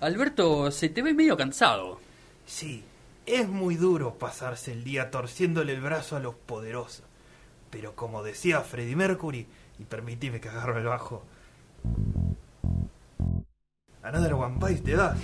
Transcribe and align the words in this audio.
Alberto, 0.00 0.70
se 0.70 0.90
te 0.90 1.02
ve 1.02 1.14
medio 1.14 1.36
cansado. 1.36 1.98
Sí, 2.44 2.84
es 3.24 3.48
muy 3.48 3.76
duro 3.76 4.18
pasarse 4.18 4.72
el 4.72 4.84
día 4.84 5.10
torciéndole 5.10 5.72
el 5.72 5.80
brazo 5.80 6.16
a 6.16 6.20
los 6.20 6.34
poderosos. 6.34 7.04
Pero 7.70 7.94
como 7.96 8.22
decía 8.22 8.60
Freddie 8.60 8.94
Mercury, 8.94 9.46
y 9.78 9.84
permitime 9.84 10.40
que 10.40 10.48
agarro 10.48 10.78
el 10.78 10.84
bajo. 10.84 11.24
Another 14.02 14.34
One 14.34 14.58
Piece 14.60 14.82
te 14.82 14.96
das. 14.96 15.18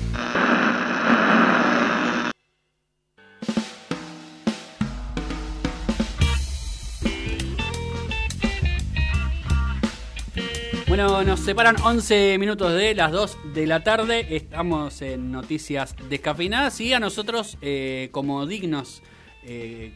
Bueno, 10.93 11.25
nos 11.25 11.41
separan 11.41 11.77
11 11.83 12.37
minutos 12.39 12.75
de 12.75 12.95
las 12.95 13.11
2 13.13 13.39
de 13.55 13.67
la 13.67 13.83
tarde. 13.83 14.27
Estamos 14.29 15.01
en 15.01 15.33
noticias 15.33 15.97
descafeinadas 16.11 16.79
y 16.83 16.93
a 16.93 17.01
nosotros, 17.01 17.57
eh, 17.63 18.11
como 18.13 18.45
dignos, 18.45 19.03
eh, 19.43 19.95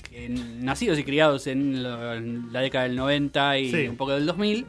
nacidos 0.59 0.99
y 0.99 1.05
criados 1.05 1.49
en 1.49 1.83
la, 1.83 2.17
en 2.17 2.51
la 2.51 2.63
década 2.63 2.85
del 2.85 2.97
90 2.97 3.59
y 3.59 3.71
Sí. 3.71 3.89
un 3.89 3.99
poco 3.99 4.13
del 4.13 4.25
2000, 4.25 4.65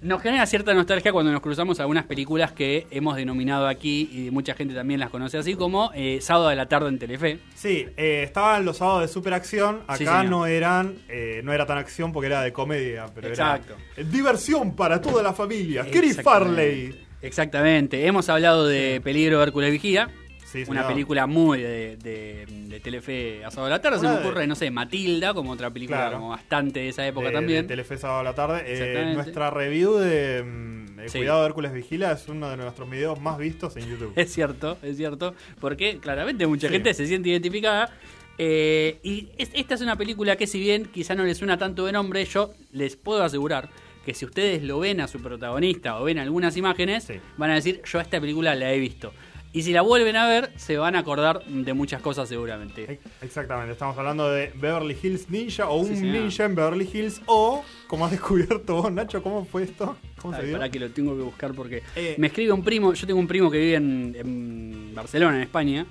nos 0.00 0.20
genera 0.22 0.44
cierta 0.46 0.74
nostalgia 0.74 1.12
cuando 1.12 1.32
nos 1.32 1.40
cruzamos 1.40 1.80
algunas 1.80 2.04
películas 2.04 2.52
que 2.52 2.86
hemos 2.90 3.16
denominado 3.16 3.66
aquí 3.66 4.10
y 4.12 4.30
mucha 4.30 4.54
gente 4.54 4.74
también 4.74 5.00
las 5.00 5.10
conoce 5.10 5.38
así 5.38 5.54
como 5.54 5.90
eh, 5.94 6.18
Sábado 6.20 6.48
de 6.48 6.56
la 6.56 6.66
tarde 6.66 6.88
en 6.88 6.98
Telefe. 6.98 7.38
Sí, 7.54 7.86
eh, 7.96 8.22
estaban 8.24 8.64
los 8.64 8.78
sábados 8.78 9.02
de 9.02 9.08
superacción. 9.08 9.80
Acá 9.86 10.22
Sí, 10.22 10.28
no 10.28 10.46
eran, 10.46 10.96
eh, 11.08 11.40
no 11.44 11.52
era 11.52 11.64
tan 11.66 11.78
acción 11.78 12.12
porque 12.12 12.26
era 12.26 12.42
de 12.42 12.52
comedia, 12.52 13.06
pero 13.14 13.28
Exacto. 13.28 13.74
era 13.96 14.08
diversión 14.08 14.76
para 14.76 15.00
toda 15.00 15.22
la 15.22 15.32
familia. 15.32 15.86
Chris 15.90 16.18
Exactamente. 16.18 16.22
Farley. 16.22 17.04
Exactamente. 17.22 18.06
Hemos 18.06 18.28
hablado 18.28 18.66
de 18.66 19.00
Peligro 19.02 19.42
Hércules 19.42 19.72
Vigía. 19.72 20.10
Sí, 20.54 20.62
Una 20.68 20.82
señor. 20.82 20.86
película 20.92 21.26
muy 21.26 21.60
de, 21.60 21.96
de, 21.96 22.46
de 22.46 22.78
Telefe 22.80 23.44
a 23.44 23.50
sábado 23.50 23.66
de 23.66 23.70
la 23.72 23.82
tarde. 23.82 23.98
Se 23.98 24.06
me 24.06 24.12
de- 24.12 24.18
ocurre, 24.20 24.46
no 24.46 24.54
sé, 24.54 24.70
Matilda, 24.70 25.34
como 25.34 25.50
otra 25.50 25.68
película 25.70 25.98
Claro. 25.98 26.16
como 26.18 26.28
bastante 26.28 26.78
de 26.78 26.88
esa 26.90 27.04
época 27.04 27.26
de, 27.26 27.32
también. 27.32 27.62
de 27.62 27.68
Telefe 27.68 27.98
sábado 27.98 28.20
a 28.20 28.22
la 28.22 28.34
tarde. 28.34 28.62
Eh, 28.66 29.12
nuestra 29.14 29.50
review 29.50 29.96
de 29.96 30.44
mm, 30.44 31.00
eh, 31.00 31.08
Sí. 31.08 31.18
Cuidado 31.18 31.40
de 31.40 31.46
Hércules 31.48 31.72
Vigila 31.72 32.12
es 32.12 32.28
uno 32.28 32.48
de 32.50 32.56
nuestros 32.56 32.88
videos 32.88 33.20
más 33.20 33.36
vistos 33.36 33.76
en 33.76 33.88
YouTube. 33.90 34.12
Es 34.16 34.32
cierto, 34.32 34.78
es 34.82 34.96
cierto. 34.96 35.34
Porque 35.60 35.98
claramente 35.98 36.46
mucha 36.46 36.68
Sí. 36.68 36.74
gente 36.74 36.94
se 36.94 37.06
siente 37.08 37.30
identificada. 37.30 37.90
Eh, 38.38 38.98
y 39.02 39.30
es- 39.38 39.50
esta 39.54 39.74
es 39.74 39.80
una 39.80 39.96
película 39.96 40.36
que 40.36 40.46
si 40.46 40.60
bien 40.60 40.84
quizá 40.86 41.16
no 41.16 41.24
les 41.24 41.36
suena 41.38 41.58
tanto 41.58 41.84
de 41.86 41.92
nombre, 41.92 42.24
yo 42.24 42.52
les 42.72 42.94
puedo 42.96 43.22
asegurar 43.24 43.70
que 44.04 44.14
si 44.14 44.24
ustedes 44.24 44.62
lo 44.62 44.78
ven 44.78 45.00
a 45.00 45.08
su 45.08 45.20
protagonista 45.20 45.98
o 46.00 46.04
ven 46.04 46.18
algunas 46.18 46.56
imágenes, 46.56 47.04
Sí. 47.04 47.14
van 47.38 47.50
a 47.50 47.54
decir, 47.54 47.80
yo 47.84 47.98
a 47.98 48.02
esta 48.02 48.20
película 48.20 48.54
la 48.54 48.72
he 48.72 48.78
visto. 48.78 49.12
Y 49.54 49.62
si 49.62 49.72
la 49.72 49.82
vuelven 49.82 50.16
a 50.16 50.26
ver, 50.26 50.50
se 50.56 50.76
van 50.78 50.96
a 50.96 50.98
acordar 50.98 51.44
de 51.46 51.72
muchas 51.74 52.02
cosas 52.02 52.28
seguramente. 52.28 52.90
Ex- 52.94 53.06
Exactamente, 53.22 53.70
estamos 53.72 53.96
hablando 53.96 54.28
de 54.28 54.50
Beverly 54.56 54.96
Hills 55.00 55.30
Ninja 55.30 55.68
o 55.70 55.76
un 55.76 55.94
Sí, 55.96 56.02
ninja 56.02 56.44
en 56.46 56.56
Beverly 56.56 56.90
Hills 56.92 57.22
o, 57.26 57.64
como 57.86 58.04
has 58.04 58.10
descubierto 58.10 58.74
vos, 58.82 58.92
Nacho, 58.92 59.22
¿cómo 59.22 59.44
fue 59.44 59.62
esto? 59.62 59.96
¿Cómo 60.20 60.34
se 60.36 60.42
dio? 60.46 60.54
pará 60.56 60.68
que 60.70 60.80
lo 60.80 60.90
tengo 60.90 61.16
que 61.16 61.22
buscar 61.22 61.54
porque 61.54 61.84
Eh. 61.94 62.16
me 62.18 62.26
escribe 62.26 62.52
un 62.52 62.64
primo, 62.64 62.94
yo 62.94 63.06
tengo 63.06 63.20
un 63.20 63.28
primo 63.28 63.48
que 63.48 63.58
vive 63.58 63.74
en, 63.76 64.16
en 64.18 64.92
Barcelona, 64.92 65.36
en 65.36 65.42
España, 65.44 65.86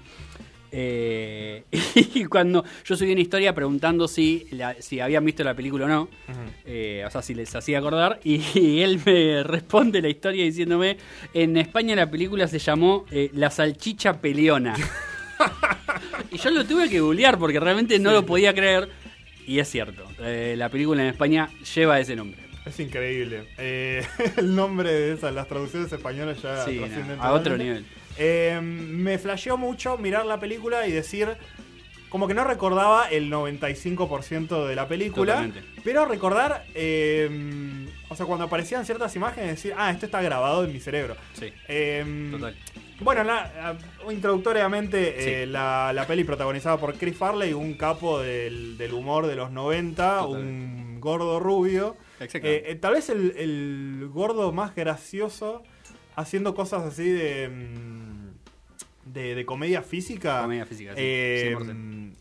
eh, 0.76 1.64
y 2.16 2.26
cuando 2.26 2.64
yo 2.84 2.96
subí 2.96 3.12
una 3.12 3.22
historia 3.22 3.54
preguntando 3.54 4.08
si, 4.08 4.48
la- 4.52 4.76
si 4.82 5.00
habían 5.00 5.24
visto 5.24 5.44
la 5.44 5.54
película 5.54 5.86
o 5.86 5.88
no, 5.88 6.10
eh, 6.66 7.04
o 7.06 7.12
sea, 7.12 7.22
si 7.22 7.36
les 7.36 7.54
hacía 7.56 7.78
acordar, 7.78 8.20
y, 8.24 8.42
y 8.60 8.82
él 8.82 9.00
me 9.06 9.44
responde 9.44 10.02
la 10.02 10.10
historia 10.10 10.44
diciéndome, 10.44 10.98
en 11.34 11.58
España 11.58 11.96
la 11.96 12.10
película 12.10 12.48
se 12.48 12.58
llamó 12.60 13.06
eh, 13.12 13.30
La 13.34 13.52
salchicha 13.52 14.20
peleona. 14.20 14.76
y 16.32 16.38
yo 16.38 16.50
lo 16.50 16.66
tuve 16.66 16.90
que 16.90 17.00
googlear 17.00 17.38
porque 17.38 17.60
realmente 17.60 18.00
no 18.00 18.12
lo 18.12 18.26
podía 18.26 18.54
creer, 18.54 18.90
y 19.46 19.60
es 19.60 19.70
cierto, 19.70 20.04
eh, 20.22 20.56
la 20.58 20.70
película 20.70 21.04
en 21.04 21.10
España 21.10 21.50
lleva 21.76 22.00
ese 22.00 22.16
nombre. 22.16 22.42
Es 22.66 22.80
increíble. 22.80 23.44
El 23.58 24.56
nombre 24.56 24.90
de 24.92 25.14
esas, 25.14 25.34
las 25.34 25.48
traducciones 25.50 25.92
españolas 25.92 26.42
ya 26.42 26.64
Sí, 26.64 26.80
no, 26.80 27.22
a 27.22 27.34
otro 27.34 27.58
nivel. 27.58 27.86
Eh, 28.18 28.60
me 28.62 29.18
flasheó 29.18 29.58
mucho 29.58 29.98
mirar 29.98 30.26
la 30.26 30.40
película 30.40 30.88
y 30.88 30.92
decir, 30.92 31.30
como 32.10 32.28
que 32.28 32.34
no 32.34 32.44
recordaba 32.44 33.08
el 33.10 33.32
95% 33.32 34.68
de 34.68 34.76
la 34.76 34.88
película, 34.88 35.34
Totalmente. 35.36 35.64
pero 35.84 36.06
recordar, 36.06 36.66
eh, 36.76 37.88
o 38.10 38.16
sea, 38.16 38.26
cuando 38.26 38.46
aparecían 38.46 38.86
ciertas 38.86 39.16
imágenes, 39.16 39.50
decir, 39.52 39.74
ah, 39.78 39.90
esto 39.92 40.06
está 40.06 40.22
grabado 40.22 40.64
en 40.64 40.74
mi 40.74 40.80
cerebro. 40.80 41.16
Sí, 41.34 41.52
Eh, 41.68 42.30
total. 42.32 42.56
Bueno, 43.00 43.24
la- 43.24 43.78
la- 44.06 44.14
introductoriamente, 44.14 45.42
eh, 45.44 45.48
la, 45.48 45.92
la 45.94 46.06
peli 46.06 46.24
protagonizada 46.24 46.78
por 46.78 46.94
Chris 46.94 47.18
Farley, 47.18 47.52
un 47.54 47.74
capo 47.74 48.20
del, 48.20 48.78
del 48.78 48.94
humor 48.94 49.26
de 49.28 49.36
los 49.36 49.52
90, 49.52 50.20
Totalmente. 50.20 50.84
un 50.94 51.00
gordo 51.02 51.40
rubio. 51.40 51.98
Exactamente. 52.20 52.76
Tal 52.76 52.94
vez 52.94 53.10
el, 53.10 53.34
el 53.38 54.10
gordo 54.14 54.52
más 54.52 54.76
gracioso 54.76 55.64
haciendo 56.16 56.54
cosas 56.56 56.84
así 56.84 57.10
de, 57.10 57.50
mm, 57.50 59.12
de, 59.14 59.36
de 59.36 59.46
comedia 59.46 59.82
física. 59.82 60.42
Comedia 60.42 60.66
física, 60.66 60.92
sí, 60.94 61.00
eh, 61.02 61.56
100%. 61.58 62.14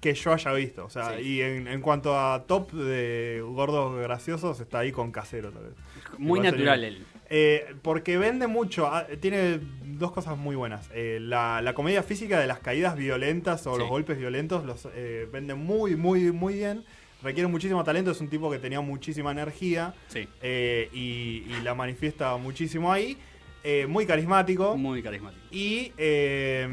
que 0.00 0.14
yo 0.14 0.32
haya 0.32 0.52
visto. 0.54 0.84
O 0.86 0.90
sea, 0.90 1.16
Sí. 1.18 1.22
y 1.22 1.42
en, 1.42 1.68
en 1.68 1.80
cuanto 1.82 2.18
a 2.18 2.44
top 2.46 2.72
de 2.72 3.42
gordos 3.44 4.00
graciosos, 4.00 4.58
está 4.60 4.78
ahí 4.78 4.92
con 4.92 5.12
casero 5.12 5.50
tal 5.52 5.64
vez. 5.64 5.72
Muy 6.18 6.40
natural 6.40 6.84
él. 6.84 7.04
Eh, 7.32 7.74
porque 7.82 8.16
vende 8.18 8.46
mucho, 8.48 8.86
ah, 8.86 9.06
tiene 9.20 9.60
dos 9.84 10.10
cosas 10.10 10.36
muy 10.38 10.56
buenas. 10.56 10.88
Eh, 10.94 11.18
la, 11.20 11.60
la 11.62 11.74
comedia 11.74 12.02
física 12.02 12.40
de 12.40 12.46
las 12.46 12.58
caídas 12.60 12.96
violentas 12.96 13.66
o 13.66 13.74
Sí. 13.74 13.78
los 13.80 13.88
golpes 13.88 14.18
violentos 14.18 14.64
los 14.64 14.88
eh, 14.94 15.28
vende 15.32 15.54
muy, 15.54 15.94
muy, 15.96 16.32
muy 16.32 16.54
bien. 16.54 16.84
Requiere 17.22 17.46
muchísimo 17.48 17.84
talento, 17.84 18.10
es 18.10 18.20
un 18.20 18.28
tipo 18.28 18.50
que 18.50 18.58
tenía 18.58 18.80
muchísima 18.80 19.30
energía 19.32 19.94
Sí, 20.08 20.26
eh, 20.42 20.88
y, 20.92 21.44
y 21.48 21.60
la 21.62 21.74
manifiesta 21.74 22.36
muchísimo 22.36 22.92
ahí. 22.92 23.16
Eh, 23.62 23.86
muy 23.86 24.06
carismático. 24.06 24.74
muy 24.76 25.02
carismático. 25.02 25.42
Y 25.50 25.92
eh, 25.98 26.66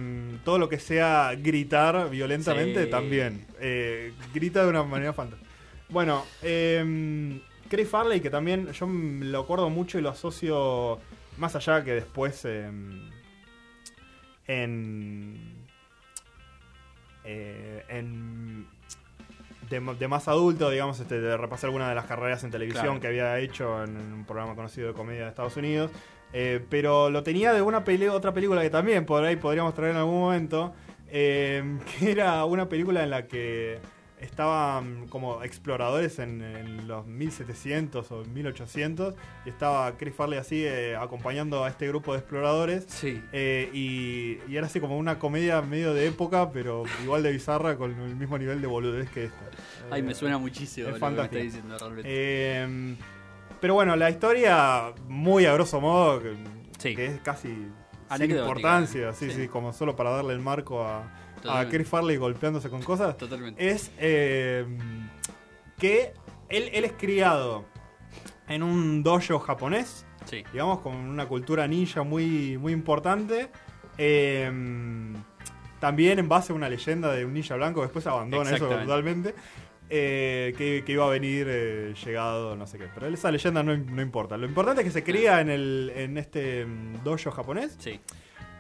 todo 0.46 0.58
lo 0.58 0.70
que 0.70 0.80
sea 0.80 1.34
gritar 1.36 2.10
violentamente 2.10 2.86
Sí. 2.86 2.90
también. 2.90 3.46
Grita 4.34 4.64
de 4.64 4.70
una 4.70 4.84
manera 4.84 5.12
fantástica. 5.12 5.52
Bueno, 5.90 6.24
eh, 6.42 7.40
Chris 7.70 7.90
Farley, 7.90 8.22
que 8.22 8.30
también 8.30 8.72
yo 8.72 8.88
lo 8.88 9.40
acuerdo 9.40 9.70
mucho 9.70 10.00
y 10.00 10.02
lo 10.02 10.10
asocio 10.10 11.00
más 11.38 11.56
allá 11.58 11.84
que 11.84 11.92
después 11.92 12.46
eh, 12.46 12.70
en. 14.48 15.38
eh, 17.26 17.84
en 17.90 18.37
de, 19.70 20.08
más 20.08 20.28
adulto, 20.28 20.70
digamos, 20.70 21.00
este, 21.00 21.20
de 21.20 21.38
repasar 21.38 21.68
alguna 21.70 21.90
de 21.90 21.96
las 21.96 22.06
carreras 22.06 22.44
en 22.44 22.52
televisión 22.52 22.84
Claro. 22.86 23.00
que 23.02 23.08
había 23.08 23.40
hecho 23.40 23.84
en, 23.84 23.98
un 23.98 24.26
programa 24.26 24.56
conocido 24.56 24.88
de 24.90 24.94
comedia 24.94 25.24
de 25.24 25.30
Estados 25.30 25.58
Unidos. 25.58 25.92
Eh, 26.34 26.64
pero 26.70 27.10
lo 27.10 27.24
tenía 27.24 27.54
de 27.54 27.62
una 27.62 27.84
pele 27.84 28.10
otra 28.10 28.34
película 28.34 28.62
que 28.62 28.70
también 28.70 29.06
por 29.06 29.24
ahí 29.24 29.36
podríamos 29.38 29.74
traer 29.74 29.92
en 29.92 29.98
algún 29.98 30.20
momento. 30.20 30.74
eh, 31.10 31.64
que 32.00 32.12
era 32.12 32.44
una 32.46 32.68
película 32.68 33.04
en 33.04 33.10
la 33.12 33.28
que 33.28 33.80
estaban 34.20 35.08
como 35.10 35.44
exploradores 35.44 36.20
en, 36.20 36.42
en 36.42 36.88
los 36.88 37.06
1700 37.06 38.12
o 38.12 38.24
1800 38.26 39.14
y 39.46 39.50
estaba 39.50 39.92
Chris 39.98 40.16
Farley 40.16 40.40
así 40.40 40.64
eh, 40.66 40.96
acompañando 40.96 41.64
a 41.64 41.70
este 41.70 41.88
grupo 41.88 42.14
de 42.14 42.20
exploradores 42.20 42.86
Sí. 42.88 43.22
eh, 43.32 43.70
y, 43.74 44.40
y 44.52 44.58
era 44.58 44.66
así 44.68 44.80
como 44.80 44.98
una 44.98 45.20
comedia 45.20 45.62
medio 45.62 45.94
de 45.94 46.08
época 46.08 46.52
pero 46.52 46.84
igual 47.04 47.22
de 47.24 47.32
bizarra 47.32 47.78
con 47.78 47.92
el 47.92 48.16
mismo 48.16 48.38
nivel 48.38 48.60
de 48.62 48.68
boludez 48.68 49.10
que 49.12 49.26
esta. 49.26 49.38
Ay, 49.92 50.02
Eh, 50.02 50.04
me 50.04 50.16
suena 50.16 50.38
muchísimo 50.38 50.90
es 50.90 51.00
lo 51.00 51.30
que 51.30 51.38
diciendo 51.44 51.78
realmente. 51.78 52.04
eh, 52.06 52.96
pero 53.62 53.74
bueno, 53.74 53.96
la 53.96 54.10
historia, 54.10 54.94
muy 55.08 55.46
a 55.46 55.54
grosso 55.54 55.80
modo, 55.82 56.22
que, 56.22 56.36
Sí. 56.78 56.96
que 56.96 57.06
es 57.08 57.22
casi 57.22 57.50
sin 58.18 58.32
importancia, 58.32 59.14
sí, 59.14 59.32
Sí. 59.32 59.48
como 59.48 59.74
solo 59.74 59.96
para 59.96 60.12
darle 60.12 60.34
el 60.34 60.40
marco 60.40 60.84
a, 60.84 61.04
a. 61.46 61.68
Chris 61.70 61.88
Farley 61.88 62.18
golpeándose 62.18 62.70
con 62.70 62.82
cosas, 62.84 63.18
Totalmente. 63.18 63.68
es 63.70 63.92
eh, 64.00 64.66
que 65.78 66.14
él, 66.50 66.70
él 66.74 66.86
es 66.86 66.94
criado 66.94 67.66
en 68.48 68.64
un 68.64 69.04
dojo 69.04 69.40
japonés, 69.40 70.06
Sí. 70.26 70.44
digamos, 70.52 70.80
con 70.80 70.96
una 70.96 71.26
cultura 71.28 71.68
ninja 71.68 72.04
muy, 72.04 72.58
muy 72.58 72.74
importante. 72.74 73.50
eh, 73.98 74.52
también 75.80 76.18
en 76.18 76.28
base 76.28 76.52
a 76.54 76.56
una 76.56 76.70
leyenda 76.70 77.12
de 77.14 77.24
un 77.24 77.34
ninja 77.34 77.56
blanco, 77.56 77.82
después 77.84 78.06
abandona 78.08 78.50
eso 78.56 78.68
totalmente. 78.68 79.36
eh, 79.90 80.54
que, 80.58 80.84
que 80.86 80.92
iba 80.92 81.06
a 81.06 81.10
venir 81.10 81.46
eh, 81.50 81.94
llegado, 82.04 82.56
no 82.56 82.66
sé 82.68 82.78
qué. 82.80 82.88
Pero 82.94 83.08
esa 83.08 83.32
leyenda 83.32 83.62
no, 83.64 83.78
no 83.78 84.02
importa. 84.02 84.38
Lo 84.38 84.46
importante 84.48 84.82
es 84.82 84.86
que 84.88 84.92
se 84.92 85.04
cría 85.04 85.40
en, 85.40 85.50
el, 85.50 85.92
en 85.96 86.18
este 86.18 86.66
mm, 86.66 87.04
dojo 87.04 87.30
japonés 87.32 87.76
Sí, 87.80 88.00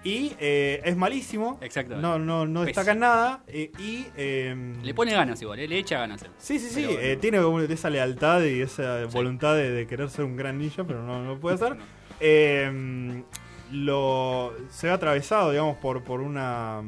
y 0.07 0.35
eh, 0.39 0.81
es 0.85 0.95
malísimo. 0.95 1.57
exactamente. 1.61 2.01
No, 2.07 2.17
no, 2.19 2.45
no 2.45 2.63
destaca 2.63 2.91
en 2.93 2.99
nada. 2.99 3.43
eh, 3.47 3.71
y. 3.79 4.05
eh, 4.15 4.55
Le 4.83 4.93
pone 4.93 5.11
ganas 5.13 5.41
igual, 5.41 5.59
¿eh? 5.59 5.67
le 5.67 5.79
echa 5.79 5.99
ganas. 5.99 6.21
él. 6.23 6.29
Sí, 6.37 6.59
sí, 6.59 6.69
sí. 6.69 6.85
Bueno. 6.85 7.19
tiene 7.19 7.39
esa 7.73 7.89
lealtad 7.89 8.41
y 8.43 8.61
esa 8.61 9.07
Sí. 9.09 9.13
voluntad 9.17 9.55
de, 9.55 9.71
de 9.71 9.87
querer 9.87 10.09
ser 10.09 10.25
un 10.25 10.35
gran 10.37 10.57
ninja, 10.57 10.83
pero 10.85 11.03
no, 11.03 11.23
no 11.23 11.39
puede. 11.39 11.57
No. 11.69 11.75
Eh, 12.19 13.23
lo 13.71 14.53
se 14.69 14.87
ve 14.87 14.93
atravesado, 14.93 15.51
digamos, 15.51 15.77
por, 15.77 16.03
por 16.03 16.21
una 16.21 16.81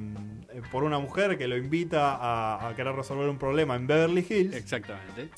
eh, 0.53 0.61
por 0.71 0.83
una 0.83 0.97
mujer 0.99 1.37
que 1.37 1.47
lo 1.47 1.57
invita 1.57 2.15
a, 2.15 2.69
a 2.69 2.75
querer 2.75 2.95
resolver 2.95 3.27
un 3.29 3.37
problema 3.37 3.75
en 3.75 3.85
Beverly 3.85 4.25
Hills. 4.29 4.55
Exactamente. 4.55 5.29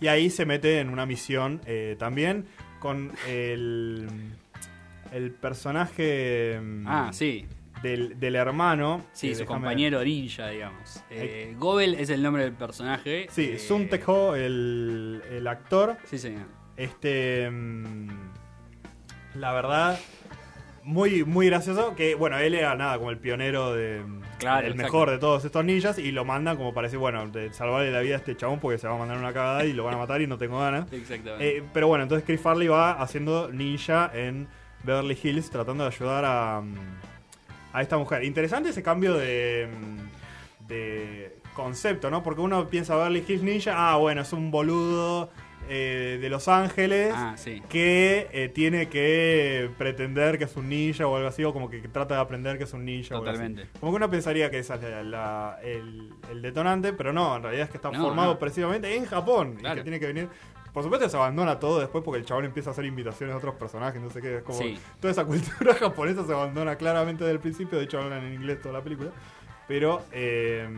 Y 0.00 0.06
ahí 0.06 0.30
se 0.30 0.46
mete 0.46 0.78
en 0.80 0.88
una 0.90 1.04
misión 1.06 1.60
también 1.98 2.46
con 2.80 3.12
el, 3.28 4.08
el 5.12 5.30
personaje 5.30 6.58
mm, 6.60 6.84
Ah, 6.86 7.10
sí. 7.12 7.46
del, 7.82 8.18
del 8.18 8.36
hermano. 8.36 9.04
Sí, 9.12 9.28
que 9.28 9.34
su 9.34 9.42
déjame- 9.42 9.46
compañero 9.46 10.02
ninja, 10.04 10.48
digamos. 10.48 11.02
Eh, 11.10 11.54
Gobel 11.58 11.94
es 11.94 12.10
el 12.10 12.22
nombre 12.22 12.42
del 12.44 12.52
personaje. 12.52 13.26
Sí, 13.30 13.50
eh, 13.54 13.58
Sun 13.58 13.88
el, 14.36 15.22
el 15.30 15.46
actor. 15.46 15.96
Sí, 16.04 16.18
señor. 16.18 16.46
Este. 16.76 17.48
mm, 17.50 18.08
la 19.34 19.52
verdad. 19.52 19.98
Muy, 20.84 21.22
muy 21.22 21.46
gracioso. 21.48 21.94
Que 21.94 22.14
bueno, 22.14 22.38
él 22.38 22.54
era 22.54 22.74
nada 22.74 22.96
como 22.96 23.10
el 23.10 23.18
pionero 23.18 23.74
de. 23.74 24.02
Claro, 24.38 24.66
el 24.66 24.72
exacto. 24.72 24.82
mejor 24.92 25.10
de 25.10 25.18
todos 25.18 25.44
estos 25.44 25.62
ninjas. 25.64 25.98
Y 25.98 26.12
lo 26.12 26.24
mandan 26.24 26.56
como 26.56 26.72
para 26.72 26.86
decir, 26.86 26.98
bueno, 26.98 27.28
de 27.28 27.52
salvarle 27.52 27.90
la 27.90 28.00
vida 28.00 28.14
a 28.14 28.18
este 28.18 28.36
chabón 28.36 28.58
porque 28.58 28.78
se 28.78 28.88
va 28.88 28.94
a 28.94 28.98
mandar 28.98 29.18
una 29.18 29.32
cagada 29.34 29.66
y 29.66 29.74
lo 29.74 29.84
van 29.84 29.94
a 29.94 29.98
matar 29.98 30.22
y 30.22 30.26
no 30.26 30.38
tengo 30.38 30.58
ganas. 30.58 30.90
Exactamente. 30.92 31.58
Eh, 31.58 31.64
pero 31.74 31.88
bueno, 31.88 32.04
entonces 32.04 32.24
Chris 32.24 32.40
Farley 32.40 32.68
va 32.68 32.92
haciendo 32.92 33.50
ninja 33.52 34.10
en 34.14 34.48
Beverly 34.82 35.18
Hills 35.22 35.50
tratando 35.50 35.84
de 35.84 35.88
ayudar 35.94 36.24
a, 36.24 36.60
mm, 36.60 36.74
a 37.72 37.82
esta 37.82 37.98
mujer. 37.98 38.24
Interesante 38.24 38.70
ese 38.70 38.82
cambio 38.82 39.14
de, 39.14 39.68
mm, 39.70 40.66
de 40.68 41.36
concepto, 41.54 42.10
¿no? 42.10 42.22
Porque 42.22 42.40
uno 42.40 42.68
piensa 42.68 42.96
Beverly 42.96 43.24
Hills 43.26 43.42
Ninja, 43.42 43.72
ah, 43.92 43.96
bueno, 43.96 44.22
es 44.22 44.32
un 44.32 44.50
boludo 44.50 45.30
eh, 45.70 46.16
de 46.20 46.30
Los 46.30 46.48
Ángeles 46.48 47.12
ah, 47.14 47.34
sí. 47.36 47.62
que 47.68 48.28
eh, 48.32 48.48
tiene 48.48 48.88
que 48.88 49.68
pretender 49.76 50.38
que 50.38 50.44
es 50.44 50.56
un 50.56 50.68
ninja 50.68 51.06
o 51.06 51.14
algo 51.16 51.28
así, 51.28 51.44
o 51.44 51.52
como 51.52 51.68
que 51.68 51.80
trata 51.88 52.14
de 52.14 52.20
aprender 52.20 52.56
que 52.56 52.64
es 52.64 52.72
un 52.72 52.84
ninja. 52.86 53.14
o 53.14 53.18
algo 53.18 53.28
así. 53.30 53.38
Totalmente. 53.38 53.68
Como 53.78 53.92
que 53.92 53.96
uno 53.96 54.08
pensaría 54.08 54.50
que 54.50 54.60
esa 54.60 54.76
es 54.76 54.82
la- 54.82 55.02
la- 55.02 55.58
el, 55.62 56.10
el 56.30 56.40
detonante, 56.40 56.92
pero 56.94 57.12
no, 57.12 57.36
en 57.36 57.42
realidad 57.42 57.64
es 57.64 57.70
que 57.70 57.76
está 57.76 57.90
No, 57.90 58.00
formado 58.02 58.34
no. 58.34 58.38
precisamente 58.38 58.94
en 58.96 59.04
Japón 59.04 59.58
y 59.60 59.74
que 59.74 59.82
tiene 59.82 60.00
que 60.00 60.06
venir. 60.06 60.28
Por 60.78 60.84
supuesto 60.84 61.08
se 61.08 61.16
abandona 61.16 61.58
todo 61.58 61.80
después 61.80 62.04
porque 62.04 62.20
el 62.20 62.24
chabón 62.24 62.44
empieza 62.44 62.70
a 62.70 62.72
hacer 62.72 62.84
invitaciones 62.84 63.34
a 63.34 63.38
otros 63.38 63.56
personajes, 63.56 64.00
no 64.00 64.10
sé 64.10 64.22
qué, 64.22 64.36
es 64.36 64.42
como 64.44 64.56
Sí. 64.60 64.78
toda 65.00 65.10
esa 65.10 65.24
cultura 65.26 65.74
japonesa 65.74 66.24
se 66.24 66.32
abandona 66.32 66.76
claramente 66.76 67.24
desde 67.24 67.32
el 67.34 67.40
principio, 67.40 67.78
de 67.78 67.84
hecho 67.84 67.98
hablan 68.00 68.22
en 68.24 68.34
inglés 68.34 68.62
toda 68.62 68.74
la 68.74 68.80
película. 68.84 69.10
Pero 69.66 70.04
eh, 70.12 70.68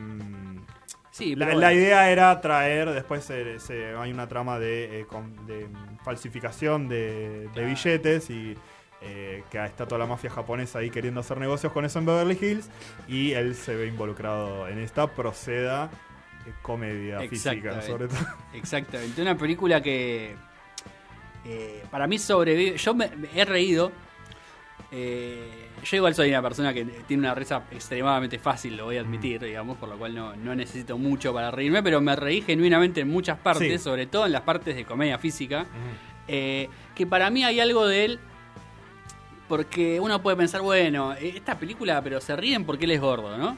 Sí, 1.11 1.35
la, 1.37 1.75
idea 1.75 2.11
era 2.11 2.41
traer, 2.41 2.89
después 2.91 3.25
se- 3.25 3.59
se- 3.61 3.95
hay 3.95 4.11
una 4.11 4.27
trama 4.27 4.59
de, 4.59 5.01
eh, 5.01 5.05
con- 5.07 5.45
de 5.47 5.69
falsificación 6.03 6.89
de, 6.89 7.51
billetes 7.55 8.31
y 8.31 8.57
eh, 9.03 9.45
que 9.51 9.63
está 9.63 9.87
toda 9.87 9.99
la 9.99 10.07
mafia 10.07 10.31
japonesa 10.31 10.79
ahí 10.79 10.89
queriendo 10.89 11.21
hacer 11.21 11.37
negocios 11.39 11.73
con 11.75 11.85
eso 11.85 11.99
en 11.99 12.07
Beverly 12.07 12.39
Hills 12.41 12.71
y 13.07 13.33
él 13.33 13.55
se 13.55 13.75
ve 13.77 13.87
involucrado 13.87 14.67
en 14.67 14.79
esta 14.79 15.09
proceda 15.09 15.91
comedia 16.63 17.21
física 17.21 17.83
sobre 17.83 18.09
todo. 18.09 18.19
Exactamente. 18.55 19.21
Una 19.23 19.37
película 19.37 19.81
que 19.83 20.35
eh, 21.45 21.85
para 21.91 22.07
mí 22.07 22.19
sobrevive. 22.19 22.77
Yo 22.77 22.95
me, 22.95 23.09
me 23.17 23.29
he 23.35 23.45
reído. 23.45 23.93
Eh, 24.93 25.69
yo 25.85 25.97
igual 25.97 26.15
soy 26.15 26.31
una 26.31 26.43
persona 26.43 26.75
que 26.75 26.85
tiene 26.85 27.23
una 27.23 27.35
risa 27.35 27.63
extremadamente 27.71 28.39
fácil, 28.39 28.77
lo 28.77 28.87
voy 28.87 28.97
a 28.97 29.01
admitir, 29.03 29.41
digamos, 29.41 29.79
por 29.79 29.89
lo 29.89 29.97
cual 29.97 30.15
no, 30.15 30.35
no 30.37 30.55
necesito 30.55 30.99
mucho 30.99 31.33
para 31.33 31.51
reírme, 31.51 31.83
pero 31.83 32.01
me 32.01 32.17
reí 32.17 32.43
genuinamente 32.43 33.01
en 33.01 33.09
muchas 33.09 33.39
partes, 33.39 33.69
Sí. 33.71 33.79
sobre 33.79 34.07
todo 34.07 34.27
en 34.27 34.33
las 34.33 34.43
partes 34.43 34.75
de 34.75 34.85
comedia 34.85 35.17
física, 35.19 35.67
eh, 36.27 36.69
que 36.95 37.07
para 37.07 37.31
mí 37.31 37.45
hay 37.45 37.61
algo 37.61 37.87
de 37.87 38.05
él, 38.05 38.21
porque 39.49 40.01
uno 40.01 40.21
puede 40.23 40.37
pensar, 40.37 40.61
bueno, 40.61 41.13
esta 41.15 41.57
película, 41.59 42.03
pero 42.03 42.21
se 42.21 42.35
ríen 42.37 42.65
porque 42.65 42.85
él 42.85 42.91
es 42.93 43.01
gordo, 43.01 43.39
¿no? 43.39 43.57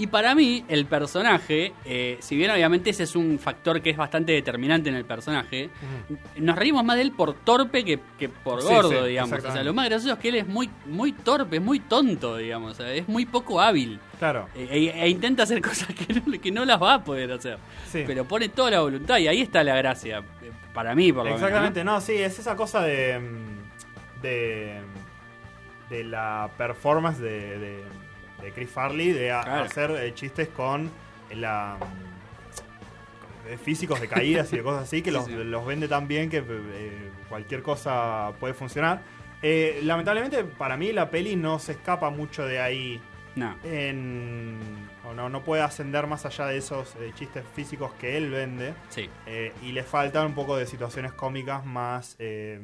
Y 0.00 0.06
para 0.06 0.34
mí, 0.34 0.64
el 0.68 0.86
personaje, 0.86 1.74
eh, 1.84 2.16
si 2.20 2.34
bien 2.34 2.50
obviamente 2.50 2.88
ese 2.88 3.02
es 3.02 3.14
un 3.14 3.38
factor 3.38 3.82
que 3.82 3.90
es 3.90 3.96
bastante 3.98 4.32
determinante 4.32 4.88
en 4.88 4.94
el 4.94 5.04
personaje, 5.04 5.68
nos 6.36 6.56
reímos 6.56 6.82
más 6.84 6.96
de 6.96 7.02
él 7.02 7.12
por 7.12 7.34
torpe 7.34 7.84
que, 7.84 8.00
que 8.18 8.30
por 8.30 8.62
Sí, 8.62 8.68
gordo, 8.68 9.02
sí, 9.02 9.08
digamos. 9.10 9.44
O 9.44 9.52
sea, 9.52 9.62
lo 9.62 9.74
más 9.74 9.88
gracioso 9.90 10.14
es 10.14 10.18
que 10.20 10.30
él 10.30 10.36
es 10.36 10.48
muy, 10.48 10.70
muy 10.86 11.12
torpe, 11.12 11.56
es 11.56 11.62
muy 11.62 11.80
tonto, 11.80 12.38
digamos. 12.38 12.72
o 12.72 12.74
sea, 12.76 12.92
es 12.94 13.06
muy 13.08 13.26
poco 13.26 13.60
hábil. 13.60 14.00
Claro, 14.18 14.48
E, 14.54 14.62
e- 14.64 15.02
e 15.04 15.08
intenta 15.10 15.42
hacer 15.42 15.60
cosas 15.70 15.88
que 15.94 16.14
no, 16.14 16.40
que 16.40 16.50
no 16.50 16.64
las 16.64 16.80
va 16.80 16.94
a 16.94 17.04
poder 17.04 17.30
hacer. 17.32 17.58
sí. 17.86 18.02
Pero 18.06 18.24
pone 18.24 18.48
toda 18.48 18.70
la 18.70 18.80
voluntad 18.80 19.18
y 19.18 19.28
ahí 19.28 19.42
está 19.42 19.62
la 19.62 19.76
gracia. 19.76 20.20
eh, 20.42 20.50
Para 20.72 20.94
mí, 20.94 21.12
por 21.12 21.24
lo 21.24 21.24
menos. 21.24 21.40
¿no? 21.42 21.46
Exactamente, 21.46 21.84
no, 21.84 22.00
sí, 22.00 22.14
es 22.14 22.38
esa 22.38 22.56
cosa 22.56 22.80
de. 22.80 23.18
mm, 23.18 24.22
de. 24.22 24.80
de 25.90 26.04
la 26.04 26.48
performance 26.56 27.18
de, 27.18 27.58
de, 27.58 27.84
de 28.42 28.52
Chris 28.52 28.70
Farley 28.70 29.12
de 29.12 29.32
a- 29.32 29.42
Claro. 29.42 29.64
hacer 29.64 29.90
eh, 29.92 30.14
chistes 30.14 30.48
con 30.48 30.90
la. 31.34 31.76
mm, 33.44 33.48
de 33.48 33.58
físicos 33.58 34.00
de 34.00 34.06
caídas 34.08 34.52
y 34.52 34.56
de 34.58 34.62
cosas 34.62 34.84
así 34.84 35.02
que 35.02 35.10
Sí, 35.10 35.16
los, 35.16 35.24
sí. 35.26 35.32
los 35.32 35.66
vende 35.66 35.88
tan 35.88 36.06
bien 36.06 36.30
que 36.30 36.38
eh, 36.46 37.10
cualquier 37.28 37.62
cosa 37.62 38.32
puede 38.38 38.54
funcionar. 38.54 39.02
Eh, 39.42 39.80
lamentablemente, 39.82 40.44
para 40.44 40.76
mí, 40.76 40.92
la 40.92 41.10
peli 41.10 41.34
no 41.36 41.58
se 41.58 41.72
escapa 41.72 42.10
mucho 42.10 42.44
de 42.44 42.60
ahí 42.60 43.00
No. 43.34 43.56
en. 43.64 44.58
o 45.04 45.14
no, 45.14 45.28
no 45.30 45.42
puede 45.42 45.62
ascender 45.62 46.06
más 46.06 46.26
allá 46.26 46.46
de 46.46 46.58
esos 46.58 46.94
eh, 47.00 47.10
chistes 47.16 47.42
físicos 47.54 47.92
que 47.94 48.16
él 48.18 48.30
vende. 48.30 48.74
Sí. 48.90 49.08
Eh, 49.26 49.52
y 49.62 49.72
le 49.72 49.82
faltan 49.82 50.26
un 50.26 50.34
poco 50.34 50.56
de 50.56 50.66
situaciones 50.66 51.12
cómicas 51.14 51.64
más 51.64 52.16
eh, 52.18 52.60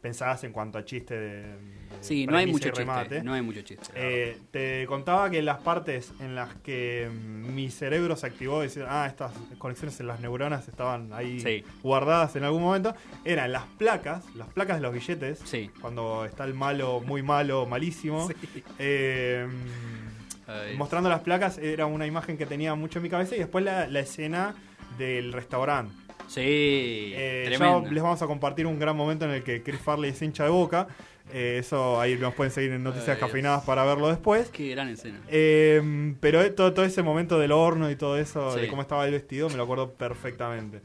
pensadas 0.00 0.42
en 0.44 0.52
cuanto 0.52 0.78
a 0.78 0.84
chiste 0.84 1.14
de, 1.14 1.42
de 1.42 1.80
Sí, 2.00 2.26
no 2.26 2.36
hay 2.38 2.46
mucho 2.46 2.70
chiste. 2.70 3.22
No 3.22 3.34
hay 3.34 3.42
mucho 3.42 3.60
chiste. 3.62 3.86
Eh, 3.94 4.38
te 4.50 4.86
contaba 4.86 5.28
que 5.28 5.42
las 5.42 5.58
partes 5.58 6.12
en 6.20 6.34
las 6.34 6.54
que 6.56 7.08
mm, 7.12 7.54
mi 7.54 7.70
cerebro 7.70 8.16
se 8.16 8.26
activó 8.26 8.60
decir, 8.62 8.84
ah, 8.88 9.06
estas 9.06 9.32
conexiones 9.58 10.00
en 10.00 10.06
las 10.06 10.20
neuronas 10.20 10.66
estaban 10.68 11.12
ahí 11.12 11.40
Sí. 11.40 11.64
guardadas 11.82 12.34
en 12.36 12.44
algún 12.44 12.62
momento, 12.62 12.94
eran 13.24 13.52
las 13.52 13.64
placas, 13.78 14.24
las 14.34 14.48
placas 14.48 14.76
de 14.78 14.82
los 14.82 14.92
billetes, 14.94 15.40
Sí. 15.44 15.70
cuando 15.80 16.24
está 16.24 16.44
el 16.44 16.54
malo, 16.54 17.00
muy 17.00 17.22
malo, 17.22 17.66
malísimo. 17.66 18.28
Sí. 18.28 18.34
Eh, 18.78 19.46
mostrando 20.76 21.08
las 21.08 21.20
placas 21.20 21.58
era 21.58 21.86
una 21.86 22.06
imagen 22.06 22.36
que 22.36 22.46
tenía 22.46 22.74
mucho 22.74 22.98
en 22.98 23.02
mi 23.04 23.10
cabeza 23.10 23.36
y 23.36 23.38
después 23.38 23.64
la, 23.64 23.86
la 23.86 24.00
escena 24.00 24.54
del 24.98 25.32
restaurante. 25.32 25.94
Sí, 26.30 27.12
Eh, 27.16 27.48
ya 27.50 27.80
les 27.90 28.02
vamos 28.02 28.22
a 28.22 28.26
compartir 28.26 28.66
un 28.66 28.78
gran 28.78 28.96
momento 28.96 29.24
en 29.24 29.32
el 29.32 29.42
que 29.42 29.62
Chris 29.62 29.80
Farley 29.80 30.10
es 30.10 30.22
hincha 30.22 30.44
de 30.44 30.50
boca. 30.50 30.86
Eh, 31.32 31.58
eso 31.58 32.00
ahí 32.00 32.16
nos 32.16 32.34
pueden 32.34 32.52
seguir 32.52 32.72
en 32.72 32.82
Noticias 32.84 33.16
Ay. 33.16 33.20
Cafeinadas 33.20 33.64
para 33.64 33.84
verlo 33.84 34.08
después. 34.08 34.48
Qué 34.50 34.70
gran 34.70 34.88
escena. 34.88 35.20
Eh, 35.28 36.14
pero 36.20 36.40
eh, 36.42 36.50
todo, 36.50 36.72
todo 36.72 36.84
ese 36.84 37.02
momento 37.02 37.38
del 37.38 37.52
horno 37.52 37.90
y 37.90 37.96
todo 37.96 38.16
eso, 38.16 38.52
Sí. 38.54 38.60
de 38.60 38.68
cómo 38.68 38.82
estaba 38.82 39.04
el 39.06 39.12
vestido, 39.12 39.48
me 39.48 39.56
lo 39.56 39.64
acuerdo 39.64 39.92
perfectamente. 39.92 40.80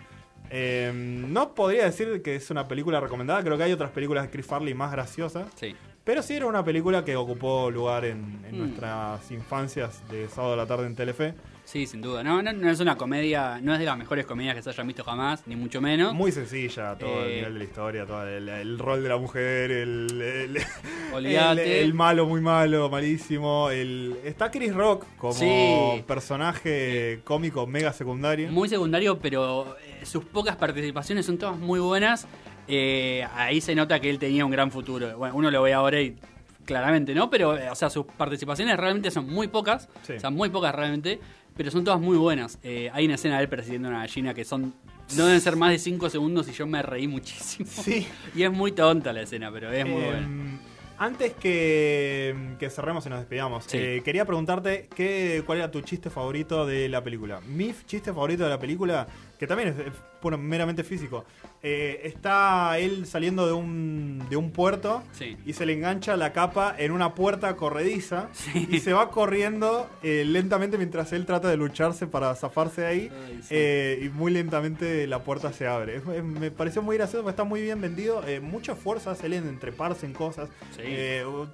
Eh, 0.49 0.91
no 0.93 1.53
podría 1.55 1.85
decir 1.85 2.21
que 2.23 2.35
es 2.35 2.49
una 2.51 2.67
película 2.67 2.99
recomendada, 2.99 3.43
creo 3.43 3.57
que 3.57 3.63
hay 3.63 3.71
otras 3.73 3.91
películas 3.91 4.23
de 4.25 4.29
Chris 4.31 4.45
Farley 4.45 4.73
más 4.75 4.91
graciosas, 4.91 5.47
Sí. 5.55 5.75
pero 6.03 6.21
sí 6.21 6.35
era 6.35 6.45
una 6.45 6.63
película 6.63 7.03
que 7.03 7.15
ocupó 7.15 7.71
lugar 7.71 8.05
en, 8.05 8.39
en 8.47 8.55
Mm. 8.55 8.59
nuestras 8.59 9.31
infancias 9.31 10.03
de 10.09 10.27
sábado 10.29 10.53
a 10.53 10.57
la 10.57 10.65
tarde 10.67 10.85
en 10.85 10.95
Telefe. 10.95 11.33
Sí, 11.65 11.87
sin 11.87 11.99
duda. 11.99 12.23
No, 12.23 12.41
no, 12.43 12.53
no 12.53 12.69
es 12.69 12.79
una 12.79 12.95
comedia, 12.95 13.59
no 13.61 13.73
es 13.73 13.79
de 13.79 13.85
las 13.85 13.97
mejores 13.97 14.25
comedias 14.27 14.55
que 14.55 14.61
se 14.61 14.69
hayan 14.69 14.85
visto 14.85 15.03
jamás, 15.03 15.45
ni 15.47 15.55
mucho 15.55 15.81
menos. 15.81 16.13
Muy 16.13 16.31
sencilla, 16.31 16.95
todo 16.95 17.23
el 17.25 17.31
Eh, 17.31 17.35
nivel 17.37 17.53
de 17.53 17.59
la 17.59 17.65
historia, 17.65 18.05
todo 18.05 18.27
el, 18.27 18.47
el 18.47 18.77
rol 18.79 19.01
de 19.01 19.09
la 19.09 19.17
mujer, 19.17 19.71
el, 19.71 20.07
el, 20.21 20.57
el- 21.25 21.59
el 21.59 21.93
malo 21.95 22.27
muy 22.27 22.39
malo, 22.39 22.87
malísimo. 22.89 23.71
El, 23.71 24.15
está 24.23 24.51
Chris 24.51 24.73
Rock 24.75 25.05
como 25.17 25.33
Sí. 25.33 26.03
personaje 26.07 27.21
cómico 27.23 27.65
mega 27.67 27.91
secundario. 27.93 28.49
Muy 28.51 28.69
secundario, 28.69 29.17
pero 29.19 29.75
eh, 29.79 30.05
sus 30.05 30.23
pocas 30.25 30.55
participaciones 30.57 31.25
son 31.25 31.37
todas 31.37 31.57
muy 31.57 31.79
buenas. 31.79 32.27
Eh, 32.67 33.25
ahí 33.35 33.59
se 33.61 33.73
nota 33.75 33.99
que 33.99 34.09
él 34.09 34.19
tenía 34.19 34.45
un 34.45 34.51
gran 34.51 34.69
futuro. 34.71 35.17
Bueno, 35.17 35.35
uno 35.35 35.49
lo 35.51 35.61
ve 35.63 35.73
ahora 35.73 35.99
y 36.01 36.15
claramente 36.65 37.13
no, 37.13 37.29
pero 37.29 37.51
o 37.71 37.75
sea, 37.75 37.89
sus 37.89 38.05
participaciones 38.05 38.75
realmente 38.77 39.11
son 39.11 39.27
muy 39.27 39.47
pocas. 39.47 39.87
Sí. 40.03 40.13
O 40.13 40.19
sea, 40.19 40.29
muy 40.29 40.49
pocas 40.49 40.73
realmente, 40.75 41.19
pero 41.55 41.71
son 41.71 41.83
todas 41.83 41.99
muy 41.99 42.17
buenas. 42.17 42.59
Eh, 42.63 42.89
hay 42.93 43.05
una 43.05 43.15
escena 43.15 43.37
de 43.37 43.43
él 43.43 43.49
persiguiendo 43.49 43.89
una 43.89 43.99
gallina 43.99 44.33
que 44.33 44.43
son 44.45 44.73
no 45.15 45.25
deben 45.27 45.39
ser 45.41 45.55
más 45.55 45.69
de 45.71 45.77
5 45.79 46.09
segundos 46.09 46.47
y 46.49 46.51
yo 46.53 46.65
me 46.65 46.81
reí 46.81 47.07
muchísimo. 47.07 47.69
Sí. 47.69 48.07
Y 48.35 48.43
es 48.43 48.51
muy 48.51 48.71
tonta 48.71 49.13
la 49.13 49.21
escena, 49.21 49.51
pero 49.51 49.71
es 49.71 49.85
muy 49.85 50.01
Eh, 50.01 50.05
buena. 50.05 50.59
Antes 50.97 51.33
que, 51.33 52.33
que 52.57 52.69
cerremos 52.69 53.05
y 53.05 53.09
nos 53.09 53.19
despidamos, 53.19 53.65
Sí. 53.65 53.77
eh, 53.77 54.01
quería 54.03 54.23
preguntarte 54.25 54.87
qué, 54.95 55.43
cuál 55.45 55.57
era 55.59 55.69
tu 55.69 55.81
chiste 55.81 56.09
favorito 56.09 56.65
de 56.65 56.87
la 56.89 57.03
película. 57.03 57.41
Mi 57.41 57.73
chiste 57.85 58.13
favorito 58.13 58.43
de 58.45 58.49
la 58.49 58.59
película 58.59 59.05
que 59.39 59.47
también 59.47 59.69
es, 59.69 59.79
es 59.87 59.93
puro- 60.21 60.37
meramente 60.37 60.83
físico. 60.83 61.25
Eh, 61.61 62.01
está 62.03 62.77
él 62.77 63.05
saliendo 63.07 63.47
de 63.47 63.53
un, 63.53 64.23
de 64.29 64.35
un 64.37 64.51
puerto 64.51 65.01
Sí. 65.13 65.35
y 65.45 65.53
se 65.53 65.65
le 65.65 65.73
engancha 65.73 66.15
la 66.15 66.31
capa 66.33 66.75
en 66.77 66.91
una 66.91 67.15
puerta 67.15 67.55
corrediza 67.55 68.29
Sí. 68.33 68.67
y 68.71 68.79
se 68.79 68.93
va 68.93 69.09
corriendo 69.09 69.89
eh, 70.03 70.23
lentamente 70.25 70.77
mientras 70.77 71.11
él 71.13 71.25
trata 71.25 71.47
de 71.49 71.57
lucharse 71.57 72.05
para 72.07 72.33
zafarse 72.35 72.81
de 72.81 72.87
ahí 72.87 73.11
Ay, 73.27 73.39
sí. 73.41 73.47
eh, 73.51 73.99
y 74.03 74.09
muy 74.09 74.31
lentamente 74.31 75.07
la 75.07 75.19
puerta 75.23 75.51
se 75.53 75.67
abre. 75.67 75.97
Es- 75.97 76.07
es- 76.07 76.23
me 76.23 76.51
pareció 76.51 76.81
muy 76.81 76.97
gracioso, 76.97 77.27
está 77.29 77.43
muy 77.43 77.61
bien 77.61 77.81
vendido, 77.81 78.21
mucha 78.41 78.75
fuerza 78.75 79.11
hace 79.11 79.25
él 79.27 79.33
en 79.33 79.47
entreparse 79.47 80.05
en 80.05 80.13
cosas, 80.13 80.49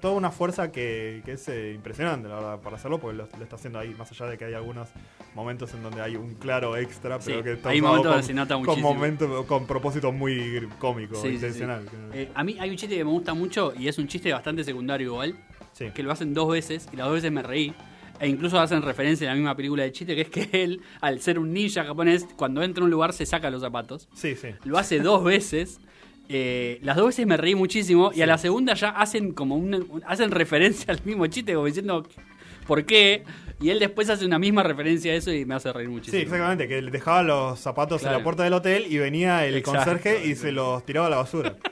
toda 0.00 0.14
una 0.14 0.30
fuerza 0.30 0.70
que, 0.72 1.22
que 1.24 1.32
es 1.32 1.48
impresionante 1.74 2.28
la 2.28 2.34
verdad 2.36 2.58
para 2.60 2.76
hacerlo 2.76 2.98
porque 2.98 3.16
lo, 3.16 3.28
lo 3.36 3.42
está 3.42 3.56
haciendo 3.56 3.78
ahí, 3.78 3.94
más 3.98 4.10
allá 4.10 4.26
de 4.26 4.38
que 4.38 4.44
hay 4.44 4.54
algunos 4.54 4.88
momentos 5.34 5.72
en 5.74 5.82
donde 5.82 6.00
hay 6.02 6.16
un 6.16 6.34
claro 6.34 6.76
extra, 6.76 7.18
pero 7.18 7.42
que 7.42 7.52
está 7.54 7.71
hay 7.72 7.80
momentos 7.80 8.02
con, 8.06 8.12
donde 8.12 8.26
se 8.26 8.34
nota 8.34 8.54
con 8.54 8.64
muchísimo. 8.64 9.46
con 9.46 9.66
propósito 9.66 10.12
muy 10.12 10.68
cómico, 10.78 11.14
Sí, 11.16 11.22
sí, 11.22 11.28
sí. 11.28 11.34
intencional. 11.34 11.84
Eh, 12.12 12.30
a 12.34 12.44
mí 12.44 12.56
hay 12.60 12.70
un 12.70 12.76
chiste 12.76 12.96
que 12.96 13.04
me 13.04 13.10
gusta 13.10 13.34
mucho 13.34 13.72
y 13.78 13.88
es 13.88 13.98
un 13.98 14.06
chiste 14.08 14.32
bastante 14.32 14.64
secundario 14.64 15.08
igual, 15.08 15.36
Sí. 15.72 15.86
que 15.94 16.02
lo 16.02 16.12
hacen 16.12 16.34
dos 16.34 16.50
veces 16.50 16.88
y 16.92 16.96
las 16.96 17.06
dos 17.06 17.14
veces 17.14 17.32
me 17.32 17.42
reí. 17.42 17.72
E 18.20 18.28
incluso 18.28 18.60
hacen 18.60 18.82
referencia 18.82 19.26
a 19.28 19.30
la 19.32 19.36
misma 19.36 19.56
película 19.56 19.82
de 19.82 19.90
chiste, 19.90 20.14
que 20.14 20.20
es 20.20 20.28
que 20.28 20.48
él, 20.62 20.80
al 21.00 21.20
ser 21.20 21.38
un 21.38 21.52
ninja 21.52 21.84
japonés, 21.84 22.26
cuando 22.36 22.62
entra 22.62 22.82
a 22.82 22.84
un 22.84 22.90
lugar 22.90 23.12
se 23.12 23.26
saca 23.26 23.50
los 23.50 23.62
zapatos. 23.62 24.08
Sí, 24.14 24.36
sí. 24.36 24.48
Lo 24.64 24.78
hace 24.78 25.00
dos 25.00 25.24
veces. 25.34 25.80
eh, 26.28 26.78
las 26.82 26.96
dos 26.96 27.06
veces 27.06 27.26
me 27.26 27.36
reí 27.36 27.54
muchísimo 27.54 28.12
y 28.14 28.22
a 28.22 28.26
la 28.26 28.38
segunda 28.38 28.74
ya 28.74 28.90
hacen 28.90 29.32
como 29.32 29.56
una, 29.56 29.78
un- 29.78 30.02
hacen 30.06 30.30
referencia 30.30 30.92
al 30.94 31.00
mismo 31.04 31.26
chiste 31.26 31.52
como 31.54 31.66
diciendo 31.66 32.06
por 32.66 32.84
qué 32.86 33.24
y 33.62 33.70
él 33.70 33.78
después 33.78 34.10
hace 34.10 34.26
una 34.26 34.38
misma 34.38 34.62
referencia 34.62 35.12
a 35.12 35.14
eso 35.14 35.32
y 35.32 35.44
me 35.44 35.54
hace 35.54 35.72
reír 35.72 35.88
muchísimo. 35.88 36.18
Sí, 36.18 36.22
exactamente, 36.24 36.68
que 36.68 36.82
le 36.82 36.90
dejaba 36.90 37.22
los 37.22 37.58
zapatos 37.60 38.00
en 38.02 38.06
Claro. 38.08 38.18
la 38.18 38.24
puerta 38.24 38.42
del 38.44 38.52
hotel 38.54 38.86
y 38.88 38.98
venía 38.98 39.46
el 39.46 39.56
Exacto. 39.56 39.78
conserje 39.84 40.26
y 40.26 40.34
se 40.34 40.52
los 40.52 40.84
tiraba 40.84 41.06
a 41.06 41.10
la 41.10 41.16
basura. 41.16 41.56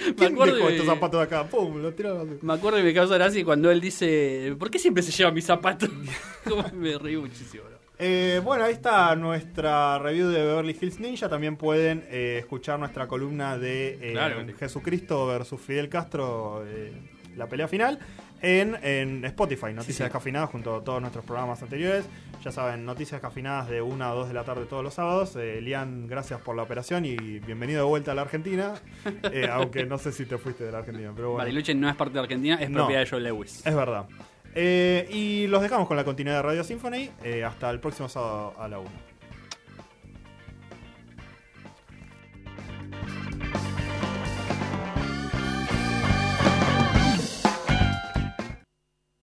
Me 0.00 0.14
¿Quién 0.14 0.32
acuerdo 0.32 0.54
dejó 0.54 0.68
de- 0.68 0.72
estos 0.76 0.86
zapatos 0.86 1.22
acá? 1.22 1.44
¡Pum! 1.44 1.76
Los 1.82 1.94
tiraba 1.94 2.14
a 2.16 2.18
la 2.18 2.24
basura. 2.24 2.40
Me 2.42 2.52
acuerdo 2.54 2.78
y 2.80 2.82
me 2.82 2.94
causa 2.94 3.14
gracia 3.16 3.44
cuando 3.44 3.70
él 3.70 3.80
dice, 3.82 4.54
¿por 4.58 4.70
qué 4.70 4.78
siempre 4.78 5.02
se 5.02 5.12
lleva 5.12 5.30
mis 5.30 5.44
zapatos? 5.44 5.90
Me 6.74 6.96
reí 6.98 7.16
muchísimo. 7.16 7.64
Eh, 8.02 8.40
bueno, 8.42 8.64
ahí 8.64 8.72
está 8.72 9.14
nuestra 9.14 9.98
review 9.98 10.28
de 10.28 10.38
Beverly 10.42 10.74
Hills 10.80 10.98
Ninja. 11.00 11.28
También 11.28 11.56
pueden 11.56 12.02
eh, 12.08 12.38
escuchar 12.38 12.78
nuestra 12.78 13.06
columna 13.06 13.58
de 13.58 13.98
eh, 14.00 14.12
Claro. 14.12 14.42
Jesucristo 14.58 15.26
versus 15.26 15.60
Fidel 15.60 15.90
Castro, 15.90 16.64
eh, 16.66 16.92
la 17.36 17.46
pelea 17.46 17.68
final, 17.68 17.98
en, 18.42 18.76
en 18.82 19.24
Spotify, 19.24 19.66
Noticias 19.66 19.86
Sí, 19.86 19.92
sí. 19.94 20.02
Descafinadas, 20.02 20.50
junto 20.50 20.76
a 20.76 20.84
todos 20.84 21.00
nuestros 21.00 21.24
programas 21.24 21.62
anteriores. 21.62 22.04
Ya 22.44 22.52
saben, 22.52 22.84
Noticias 22.84 23.20
Descafinadas 23.20 23.68
de 23.68 23.82
1 23.82 24.04
a 24.04 24.08
2 24.14 24.28
de 24.28 24.34
la 24.34 24.44
tarde 24.44 24.64
todos 24.66 24.82
los 24.82 24.94
sábados. 24.94 25.36
Eh, 25.36 25.60
Lian, 25.60 26.06
gracias 26.06 26.40
por 26.40 26.56
la 26.56 26.62
operación 26.62 27.04
y 27.04 27.16
bienvenido 27.16 27.80
de 27.84 27.88
vuelta 27.88 28.12
a 28.12 28.14
la 28.14 28.22
Argentina. 28.22 28.74
Eh, 29.32 29.48
aunque 29.50 29.84
no 29.86 29.98
sé 29.98 30.12
si 30.12 30.24
te 30.26 30.38
fuiste 30.38 30.64
de 30.64 30.72
la 30.72 30.78
Argentina, 30.78 31.12
pero 31.14 31.28
bueno. 31.30 31.38
Bariloche 31.44 31.74
no 31.74 31.88
es 31.88 31.94
parte 31.96 32.14
de 32.14 32.20
Argentina, 32.20 32.56
es 32.60 32.68
No. 32.70 32.78
propiedad 32.78 33.00
de 33.04 33.10
Joe 33.10 33.20
Lewis. 33.20 33.64
Es 33.66 33.74
verdad. 33.74 34.06
Eh, 34.54 35.06
y 35.10 35.46
los 35.46 35.62
dejamos 35.62 35.86
con 35.86 35.96
la 35.96 36.04
continuidad 36.04 36.38
de 36.38 36.42
Radio 36.42 36.64
Symphony. 36.64 37.10
hasta 37.46 37.70
el 37.70 37.78
próximo 37.80 38.08
sábado 38.08 38.54
a 38.58 38.66
la 38.68 38.78
1. 38.80 39.09